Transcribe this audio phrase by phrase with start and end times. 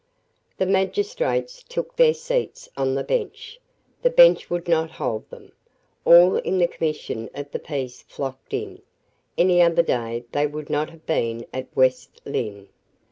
[0.57, 3.59] The magistrates took their seats on the bench.
[4.01, 5.51] The bench would not hold them.
[6.05, 8.81] All in the commission of the peace flocked in.
[9.37, 12.69] Any other day they would not have been at West Lynne.